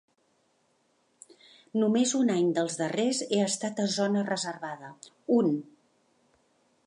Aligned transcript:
Només 1.81 2.13
un 2.21 2.31
any 2.37 2.47
dels 2.55 2.79
darrers 2.79 3.21
he 3.27 3.41
estat 3.49 3.83
a 3.83 3.87
zona 3.99 4.25
reservada, 4.33 4.91
un. 5.41 5.55